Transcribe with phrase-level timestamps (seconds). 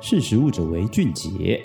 [0.00, 1.60] 识食物者为俊杰。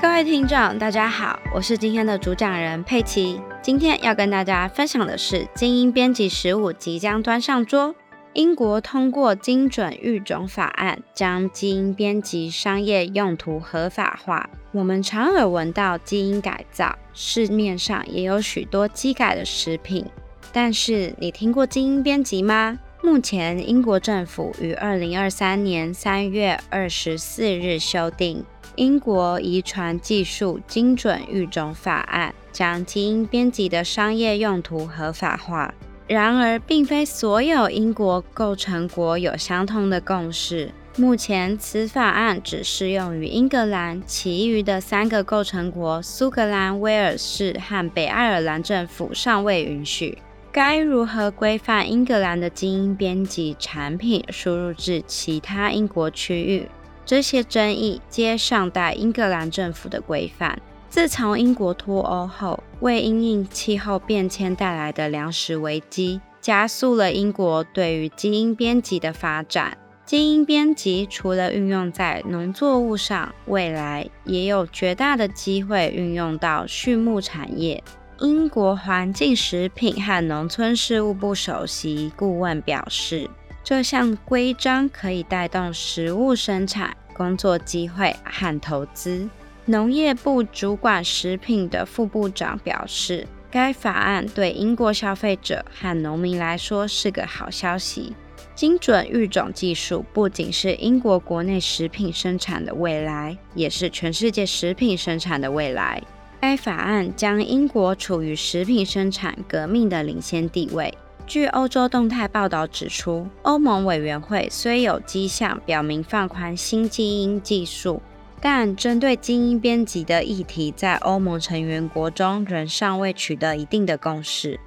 [0.00, 3.40] 各位听众，大家好，我是今天的主讲人佩奇。
[3.62, 7.94] 今天要跟大家分享的是，基因编辑食物即将端上桌。
[8.34, 14.48] 英国通过精准育种法案，将基因编辑商业用途合法化。
[14.72, 20.04] 我们常耳闻到基因改造，市面上也有许多基改的食品。
[20.52, 22.78] 但是你听过基因编辑吗？
[23.04, 28.38] 目前，英国政府于二零二三年三月二十四日修订
[28.76, 35.74] 《英国遗传技术精准育种法案》，将基因编辑的商业用途合法化。
[36.06, 40.70] 然而，并非所有英国构成国有相同的共识。
[40.96, 50.18] 目前，此法案只适用于英格兰，其余的三个构成国——苏格兰、威尔士和北爱尔兰政府尚未允许。
[50.52, 56.68] 该如何规范英格兰的基因编辑产品输入至其他英国区域？
[57.06, 60.60] 这些争议皆尚待英格兰政府的规范。
[60.90, 69.78] 自从英国脱欧后，为因应气候变迁带来的粮食危机，加速了英国对于基因编辑的发展。
[70.04, 77.82] 基因编辑除了运用在农作物上，未来也有绝大的机会运用到畜牧产业。
[78.22, 83.28] 英国环境、食品和农村事务部首席顾问表示，
[83.64, 89.28] 这项规章可以带动食物生产、工作机会和投资。
[89.64, 98.14] 农业部主管食品的副部长表示，该法案对英国消费者和农民来说是个好消息。
[98.54, 106.00] 精准育种技术不仅是英国国内食品生产的未来，也是全世界食品生产的未来。
[106.42, 110.92] 该法案将英国处于食品生产革命的领先地位。
[111.24, 118.02] 据欧洲动态报道指出，欧盟委员会虽有迹象表明放宽新基因技术，
[118.40, 124.58] 但针对基因编辑的议题，在欧盟成员国中仍尚未取得一定的共识。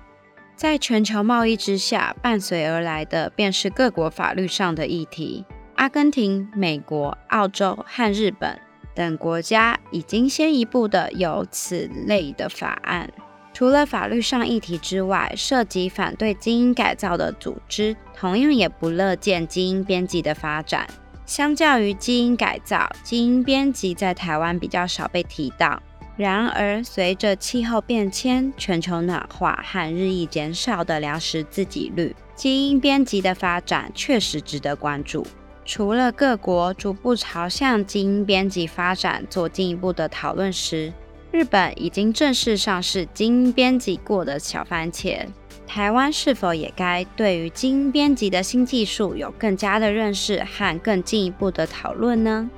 [0.56, 5.44] 在全球贸易之下，伴随而来的便是各国法律上的议题。
[5.76, 8.58] 阿根廷、美国、澳洲和日本。
[8.96, 13.12] 等国家已经先一步的有此类的法案。
[13.54, 20.88] 除了法律上议题之外，涉及反对基因改造的组织同样也不乐见基因编辑的发展。
[21.26, 25.82] 相较于基因改造，基因编辑在台湾比较少被提到。
[26.18, 35.26] 然而，随着气候变迁、全球暖化和日益减少的粮食自给率，基因编辑的发展确实值得关注。
[35.66, 40.94] 除了各国逐步朝向基因编辑发展做进一步的讨论时，
[41.32, 45.26] 日本已经正式上市基因编辑过的小番茄。
[45.66, 52.50] 台湾是否也该对于基因编辑的新技术有更加的认识和更进一步的讨论呢？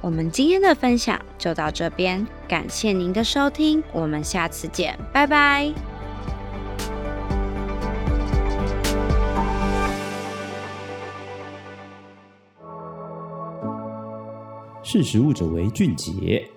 [0.00, 5.87] 我们今天的分享就到这边，感谢您的收听，我们下次见，拜拜。
[14.90, 16.48] 识时务者为俊杰。